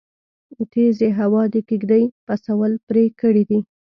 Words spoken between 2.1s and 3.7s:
پسول پرې کړی دی